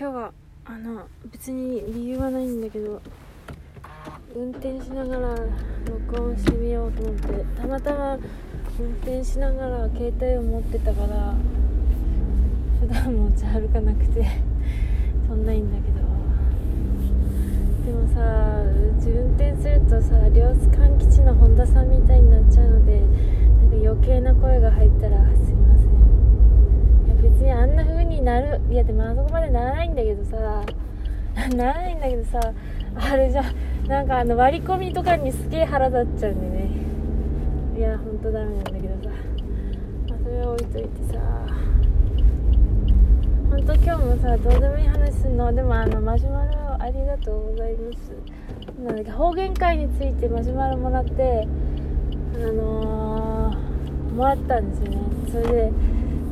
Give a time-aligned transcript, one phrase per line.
[0.00, 0.32] 今日は
[0.64, 3.02] あの別に理由はないんだけど
[4.32, 5.34] 運転しながら
[5.90, 8.16] 録音してみようと思ってたまたま
[8.78, 11.34] 運転しながら携帯を持ってたから
[12.78, 14.24] 普段持ち歩かなくて
[15.26, 15.98] そんないんだけど。
[17.84, 23.10] でもさうち運転するとさ両津勘吉の本田さんみたいになっちゃうのでなん
[23.82, 25.27] か余計な声が入ったら
[28.28, 30.36] なるいやでもあそこまでならないんだけどさ。
[31.56, 32.52] ならないんだけどさ。
[32.94, 33.42] あれじゃ
[33.86, 36.68] なんかあの割り込みとかにすげえ腹立っちゃうんでね。
[37.78, 39.10] いやほんとダメなんだけどさ、
[40.10, 41.18] まあ、それは置いといてさ。
[43.50, 45.50] ほんと今日もさどうでもいい話すんの。
[45.54, 48.12] でもあのマシュマロありがとうございます。
[48.84, 51.48] なんだ方言会についてマシュマロもらって
[52.34, 54.98] あのー、もらったんですよね。
[55.30, 55.72] それで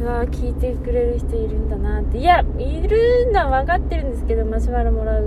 [0.00, 2.18] うわ聞いてくれる人いるんだなって。
[2.18, 5.24] いやいるのは分かってるんですけどマシュマロもらっ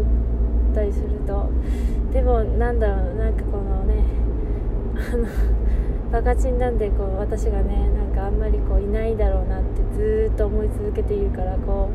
[0.74, 1.48] たりすると。
[2.12, 4.04] でもなんだろうなんかこのね
[4.98, 5.28] あの
[6.12, 11.90] バカチンなんでこう私がねなんかあんまりこういないだろうなってずっと思い続けているからこ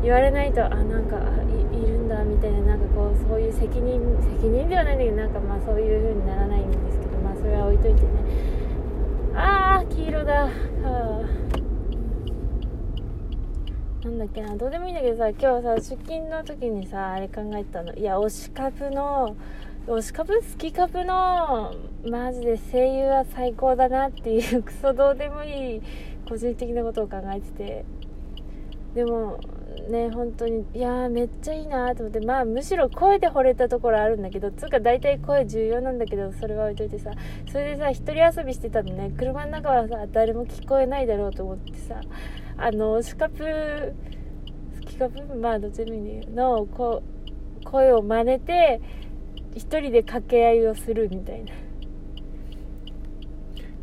[0.00, 1.16] う言われないとあなんか
[1.72, 4.00] いるんだみたいななんかこうそういう責任
[4.40, 8.08] 責任ではないんだけどなんかまあそういう風にならないんですけどまあそれは置いといてね。
[9.34, 10.42] ああ黄色だ。
[10.42, 10.48] は
[10.84, 11.37] あ。
[14.08, 17.94] なんだっけなどうでもいいんだけどさ今日さ出勤の時にさあれ考えたの。
[17.94, 19.36] いや推し株の
[19.86, 21.74] 推し株好き株の
[22.06, 25.82] マジで声優は最高だなっていうクソどうでもいい
[26.26, 27.84] 個人的なことを考えてて。
[28.94, 29.38] でも
[29.82, 37.12] ね本当にいやめっちゃいいなと思ってまあむしろ声で惚れたところあるんだけどつうか大体声重要なんだけどそれは置いといてさ
[37.50, 39.12] それでさ一人遊びしてたのね。
[39.16, 42.00] 車の中はさ誰も聞こえないだろうと思ってさ
[42.56, 43.94] あのスカプ
[44.74, 47.02] スキカプまあどっちでもいいんだけどのこ
[47.64, 48.80] 声を真似て
[49.54, 51.52] 一人で掛け合いをするみたいな。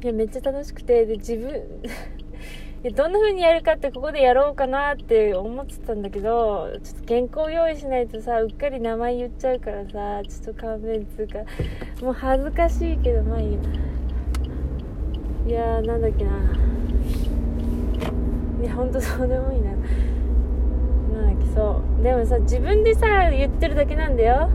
[0.04, 1.82] いやめっちゃ楽しくてで自分
[2.92, 11.40] どんな風にやるかってここでやろうかなって思ってたんだけどちょっと原稿用意しないとさうっかり名前言っちゃうからさちょっと勘弁つうか
[12.04, 13.60] もう恥ずかしいけどまあいいや。
[15.48, 16.32] いやーなんだっけな。
[18.64, 19.72] いやほんとそうでもいいな。
[19.72, 22.04] なんだっけそう。
[22.04, 24.50] でもさ自分でさ言ってるだけなんだよ。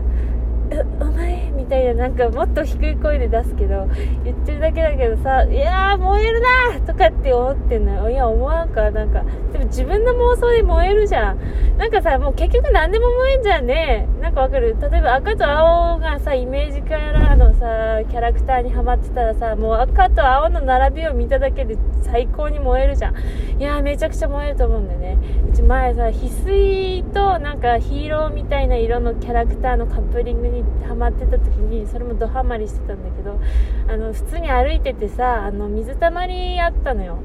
[1.71, 3.87] たいななんかもっと低い声で出すけど
[4.23, 9.23] 言ってるだけだけどさいやー燃えるなとかって思ってんのいや思わんかなんか。
[9.51, 11.77] でも自分の妄想で燃えるじゃん。
[11.77, 14.07] なんかさもう結局何でも燃えんじゃんね。
[14.21, 14.75] なんかわかる？
[14.79, 23.15] 例えば赤と青がさイメージカラーのさキャラクターにはまってたらさもう赤と青の並びを見ただけで最高に燃えるじゃん。
[23.59, 25.17] いやーめちゃくちゃ燃えると思うんだよね。
[25.49, 33.39] うち前さ翡翠となんかヒーローみたいな色のキャラクターのカップリングにハマってた時にそれもドハマりしてたんだけど
[33.87, 37.19] あの普通に歩いててさあの水たまりあったのよ。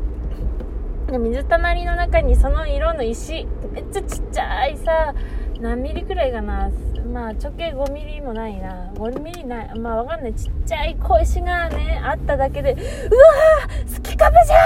[1.11, 5.15] で水たまりの中にその色の石めっちゃちっちゃいさ
[5.61, 6.71] 何ミリくらいかな。
[7.13, 8.91] まあ直径5ミリもないな。
[8.95, 9.79] 5ミリない。
[9.79, 10.35] まあわかんない。
[10.35, 14.57] ちっちゃい小石がねあっただけでうわー好きかぶじゃ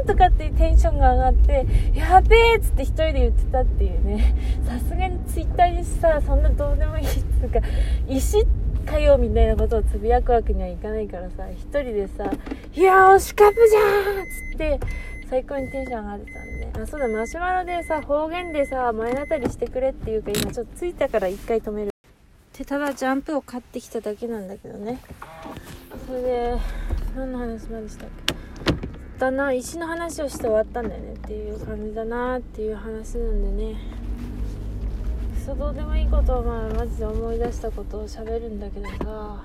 [0.00, 4.36] ーんとかってテンションが上がってやべえっつって一人で言ってたっていうね。
[4.64, 7.58] さすがにツイッターにさそんなどうでもいいっつうか
[8.08, 12.30] 石ってかよみたいなことをつぶやくわけにはいかないからさ一人でさ
[12.74, 13.80] 「いや推しカブじゃ
[14.22, 14.80] ん!」つって
[15.28, 16.72] 最高にテンション上がってたんでね。
[16.82, 21.90] あそうだマシュマロでさ方言でさ前当たりしてくれっていうか今ちょっと着いたから一回止める。
[22.58, 24.98] でただジャンプを買ってきただけなんだけどね。
[26.06, 26.56] それで
[27.16, 28.34] 何の話までしたっけ？
[29.18, 33.76] だな石の話をして終わったんだよねっていう感じだなっていう話なんでね。
[35.40, 39.42] クソどうでもいいことをまあマジで思い出したことを喋るんだけどさ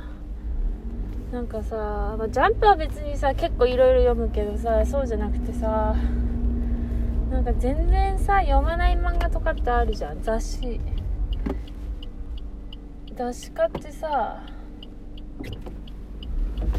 [1.32, 5.96] なんかさ、ま、ジャンプは別にさ結構いろいろ読むけどさそうじゃなくてさ
[7.32, 10.22] なんか全然さ読まない漫画とかってあるじゃん。
[10.22, 10.80] 雑誌。
[13.16, 14.44] 雑誌買ってさ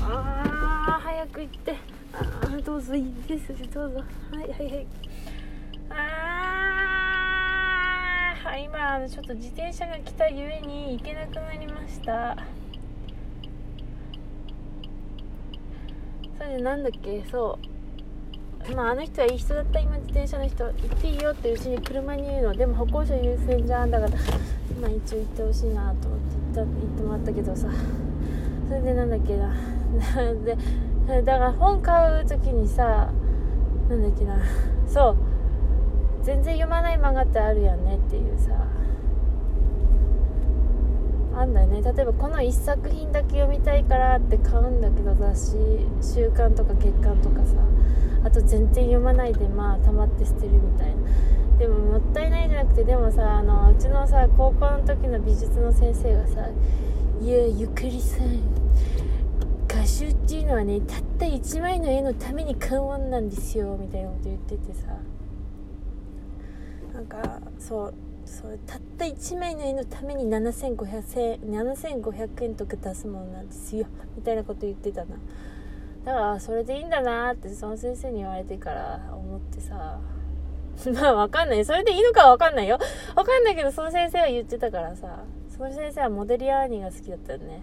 [0.00, 1.74] あー早く行って。
[2.12, 3.98] あーどうぞいいですどうぞ。
[4.30, 4.86] はいはいはい。
[5.90, 6.45] あー。
[8.46, 12.36] は今ちょっと自転車が来たゆえに行けなくなりました。
[16.38, 17.24] それでなんだっけ？
[17.30, 17.58] そ
[18.70, 18.74] う。
[18.74, 22.54] まああの人はいい人だった今自転車の人行っていいよってうちに車に言うの。
[22.54, 24.12] でも歩行者優先じゃんだから
[24.80, 27.68] まあ一応行ってほしいなと思って言った言ってもらったけどさ。
[28.68, 29.54] それでなんだっけな。
[30.44, 33.10] でだから本買う時にさ
[33.88, 34.36] なんだっけな。
[34.86, 35.16] そう。
[36.26, 38.50] 全然読まない漫画ってあるやんねっていうさ。
[41.38, 41.82] あんだよね。
[41.82, 47.54] 例えばこの1作品だけ読みたいからって買うんだけど雑誌週刊とか月刊とかさ。
[48.24, 50.96] あと全然読まないでまあ溜まって捨てるみたいな。
[51.58, 56.48] でももったいないじゃなくてでもさあのうちのさ高校の時の美術の先生がさ
[57.22, 58.40] 「いやゆかりさん
[59.68, 64.88] 画集っていうのはねたった1枚の絵のために買うもんなんですよ」みたいなこと言っててさ。
[66.96, 67.94] なんかそう
[68.24, 75.16] そうたった1枚の絵のために7500円7500円とか出すもんなんですよ みたいなこと言ってたな
[76.06, 80.00] だからそれでいいんだなってその先生に言われてから思ってさ
[80.92, 81.64] まあわかんない。
[81.64, 82.78] それでいいのかわかんないよ。
[83.14, 85.24] わかんないけど、その先生は言ってたからさ。
[85.48, 87.62] その先生はモデリアーニが好きだったよね。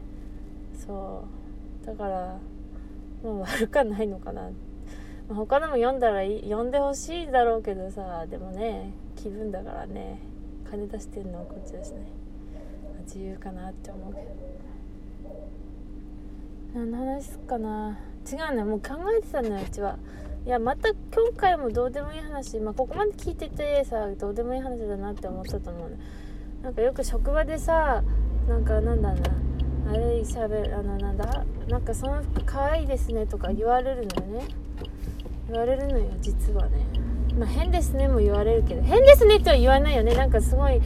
[0.74, 1.24] そ
[1.84, 1.86] う。
[1.86, 2.40] だから、
[3.22, 4.50] もう悪かないのかな。
[5.30, 8.92] 他のも読んだら、読んでほしいだろうけどさ、でもね、
[9.24, 10.20] 気分だからね、
[10.70, 12.08] 金出してんのはこっちだしね。
[13.06, 14.28] 自由かなって思うけど。
[16.74, 17.98] 何の話すっかな。
[18.30, 19.98] 違うね、もう考えてたのよ、うちは。
[20.46, 20.98] いやまた今
[21.38, 25.98] 回もどうでもいい話、まあ、ここまで聞いててさどうでもいい話だなって思ったと思うね
[26.62, 28.04] なんかよく職場でさ
[28.50, 29.22] なんかなんだな
[29.90, 31.46] あれしゃべるあのなんだ？
[31.70, 34.48] なんかその服可愛いですねとか言われるのよね
[35.50, 36.86] 言われるのよ実はね
[37.38, 40.16] まあ変ですねも言われるけど変ですねとは言わないよね。
[40.16, 40.82] なんかすごい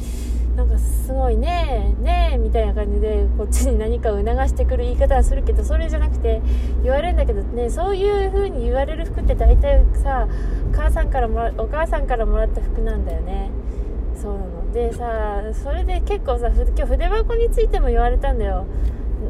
[0.56, 6.42] なんかすごいねねえみたいな感じでこっちに何かを促してくる言い方はするけどそれじゃなくて
[6.82, 10.28] 言われるんだけどねそういう風に言われる服って大体さ
[10.74, 13.52] 母さんからもらお母さんからもらった服なんだよね。
[14.16, 14.72] そうなの。
[14.74, 18.66] でさそれで結構さ今日筆箱についても言われたんだよ。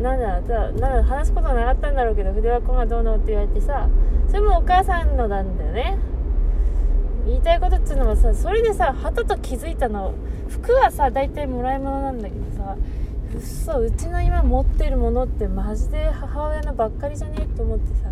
[0.02, 3.90] なんだなんだ話すことなかったんだろうけど筆箱がどうのって言われてさ
[4.28, 5.98] それもお母さんのなんだよね。
[7.28, 10.14] 言いたいことっていうのはさそれでさはたと気づいたの。
[10.48, 12.78] 服はさ大体もらい物なんだけどさ
[13.34, 18.10] うっそうちの今持ってるものってマジで母親のばっかりじゃねえって思ってさ。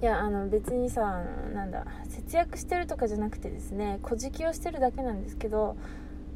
[0.00, 5.76] いやあの別にさなんだ節約してるとかじゃなくてですね小じきをしてるだけなんですけど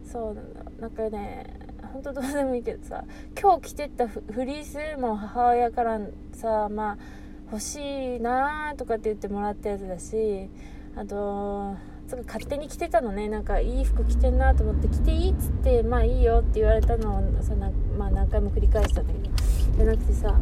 [0.05, 1.47] そうなんかね
[1.95, 3.05] 本当どうでもいいけどさ
[3.41, 5.99] 今日着てったフリースも母親から
[6.33, 6.99] さまあ
[7.51, 10.51] 欲しいなーとかって言ってもらったやつだし
[10.97, 11.77] あと
[12.27, 13.29] 勝手に着てたのね。
[13.29, 19.35] なんかいい服着てんなと思って着ていいっつってまあいいよって言われたのをさな、まあ、何回も繰り返したんだけど。
[19.77, 20.35] じゃなくてさ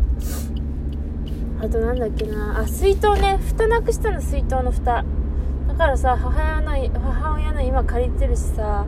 [1.60, 5.04] あとなんだっけなあ水筒ね蓋なくしたの水筒の蓋
[5.69, 8.84] だからさ母親の母親の今借りてるしさ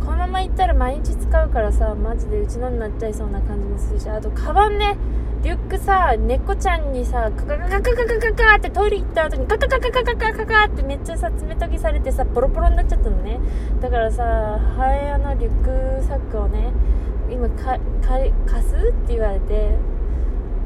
[0.00, 4.96] このまま行ったら毎日使うからさマジでうちのになっちゃいそうな感じもするしあとカバンね。
[5.42, 13.40] リュックさ、猫ちゃんにさ、カカカカカカカカってトイレ行った後にカカカカカカカカカってめっちゃさ、爪研ぎされてさ、ポロポロになっちゃったのね。
[13.80, 14.22] だからさ、
[14.76, 16.72] 母親のリュックサックをね、
[17.30, 19.70] 今か、か貸すって言われて、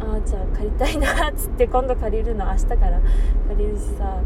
[0.00, 3.00] ああ、じゃあ借りたいな、っつって今度借りるの明日から
[3.48, 4.18] 借りるしさ、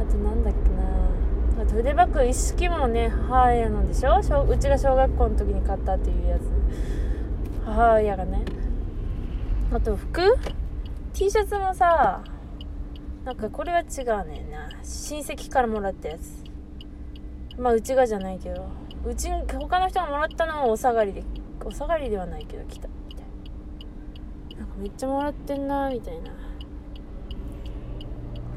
[0.00, 6.42] あとなんだっけなあと筆箱一式もね、母親のでしょうちが小学校の時に買ったっていうやつ。
[7.64, 8.44] 母親がね。
[9.70, 10.22] あと服
[11.12, 12.22] ?T シャツもさ、
[13.24, 14.68] なんかこれは違うねんな。
[14.82, 16.42] 親戚からもらったやつ。
[17.58, 18.66] まあうちがじゃないけど、
[19.04, 21.22] うち、他の人がもらったのをお下がりで、
[21.64, 22.88] お下がりではないけど来た。
[23.08, 23.24] みたい
[24.56, 24.60] な。
[24.60, 26.30] なんかめっちゃもらってんな、みたいな。
[26.30, 26.36] こ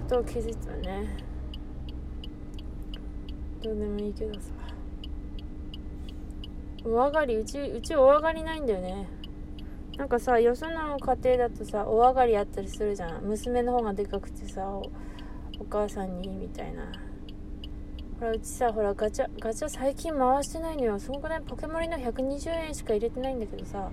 [0.07, 1.17] とを気づいたね。
[3.62, 4.51] どうでもいいけどさ。
[6.85, 9.07] お上がり、うち、うちお上がりないんだよね。
[9.98, 13.24] なんかさよその家庭だとさお上がりあったりするじゃん。
[13.24, 14.89] 娘の方がでかくてさお
[15.69, 16.91] 母さんにみたいな。
[18.19, 21.00] ほらうちさほらガチャガチャ最近回してないのよ。
[21.00, 23.91] すごくないポケモリの120円しか入れてないんだけどさ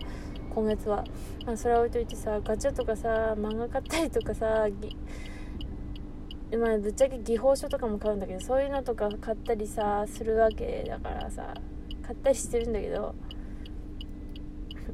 [0.55, 1.05] 今月は、
[1.47, 4.67] まあ、それは置いといてさガチャとかさ漫画買ったりとかさ
[6.59, 11.55] まあぶっちゃけ技法書とかも買うんだけどそういうのとか買ったりさするわけだからさ
[12.03, 13.15] 買ったりしてるんだけど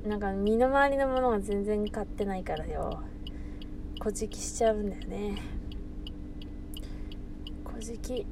[0.05, 3.03] なんか身の回りのものが全然買ってないからよ。
[3.99, 5.39] こじきしちゃうんだよね。
[7.65, 8.27] こじき。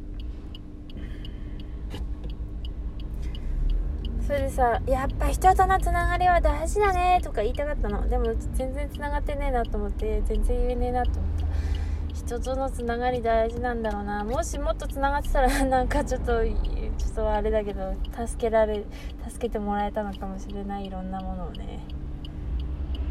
[4.26, 8.06] それでさやっぱ人とのつながりは大事だねとか言いたかったの。
[8.08, 11.46] でも全然つながってねえなと思って全然言えねえなと思った。
[12.14, 14.24] 人とのつながり大事なんだろうな。
[14.24, 16.44] もしもっとつながってたらなんかちょっと
[17.02, 17.94] ちょっとあれだけど
[18.26, 18.84] 助けられ
[19.28, 21.80] 助けてもらえたのかもしれないいろんなものをね。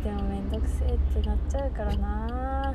[0.04, 2.74] でもめんどくせえってなっちゃうからな。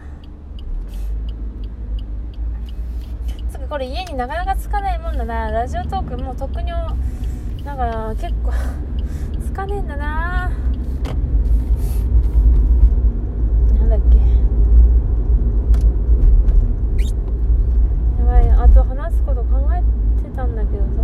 [3.51, 5.51] つかこれ家になかなかつかないもんだな。
[5.51, 6.71] ラジオトークもう特に
[7.65, 8.53] なんか結構
[9.45, 10.51] つかねえんだな。
[13.75, 14.19] なんだっけ。
[18.21, 20.06] やばいあと話すこと考えて
[20.37, 21.03] たんだけどさ。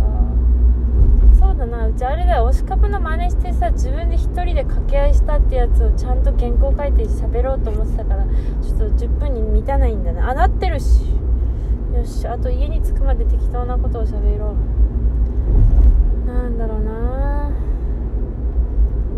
[1.39, 11.01] そうだなうちあれだよ推し株の真似してさ自分で一人で掛け合いしたってやつをちゃんと原稿書いて喋ろうと思ってたからちょっと10分に満たないんだねあなってるし。
[11.93, 14.55] よしあと家に着くまで適当なことを喋ろ
[16.25, 16.27] う。
[16.27, 17.51] なんだろうな。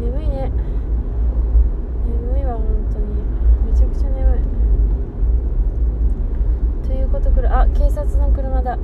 [0.01, 0.51] 眠いね。
[2.05, 3.05] 眠いわ本当に。
[3.71, 4.37] めちゃくちゃ眠
[6.83, 6.85] い。
[6.85, 8.77] ということくらいあ警察の車だ。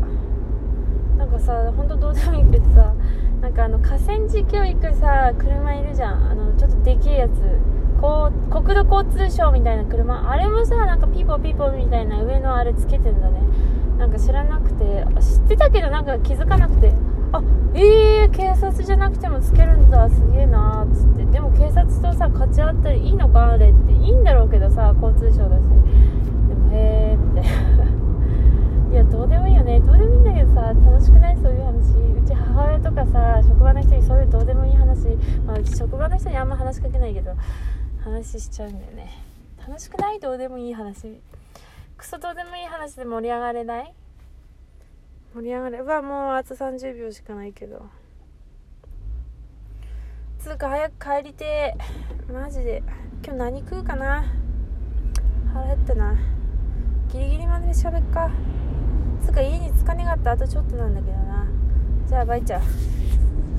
[1.22, 2.96] なんかさ本当どうでもいいけどさ
[3.42, 6.32] なんかあの河川敷を行くさ車いるじゃん。
[6.32, 7.32] あのちょっとでけえやつ。
[8.02, 10.32] こう国土交通省みたいな車。
[10.32, 13.40] あれもさなんかピーポーピーポーみたいな上のあれつけてんだね。
[14.00, 15.06] なんか知らなくて。
[15.22, 16.92] 知ってたけどなんか気づかなくて。
[17.34, 17.42] あ
[17.76, 20.10] えー、警察じゃなくてもつけるんだ。
[20.10, 21.26] すげえなーっつって。
[21.26, 25.68] でも警察とさかち合ったらいいのかあれっていいんだろうけどさ交通省だしで
[26.56, 27.92] もへえみたいな
[28.92, 35.08] いやどうでもいいよねどうでもいいんだけどさ楽しくないそういう話うち母親とかさ職場の人にそういうどうでもいい話
[35.46, 37.34] まあうち職場の人にあんま話しかけないけど
[38.04, 39.10] 話しちゃうんだよね。
[39.66, 41.22] 楽しくないどうでもいい話。
[41.98, 43.94] クソどうでもいい話で盛り上がれない？
[45.34, 47.86] 盛り上がればもうあと30秒しかないけど。
[50.40, 51.76] つうか早く帰りて
[52.32, 52.84] マジで。
[53.24, 54.26] 今日何食うかな？
[55.54, 56.16] 腹減ったな。
[57.14, 58.32] ギリギリまで喋っか。
[59.24, 61.31] つうか家に着かねがったあとちょっとなんだけどな。
[62.12, 62.62] じゃあバイちゃん